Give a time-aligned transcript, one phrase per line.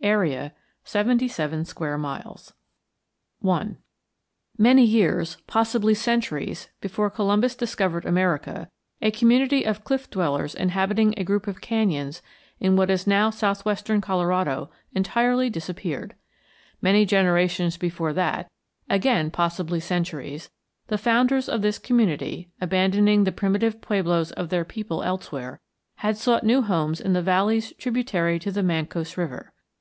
[0.00, 0.52] AREA,
[0.84, 2.52] 77 SQUARE MILES
[3.44, 3.76] I
[4.56, 8.68] Many years, possibly centuries, before Columbus discovered America,
[9.02, 12.22] a community of cliff dwellers inhabiting a group of canyons
[12.60, 16.14] in what is now southwestern Colorado entirely disappeared.
[16.80, 18.46] Many generations before that,
[18.88, 20.48] again possibly centuries,
[20.86, 25.58] the founders of this community, abandoning the primitive pueblos of their people elsewhere,
[25.96, 29.52] had sought new homes in the valleys tributary to the Mancos River.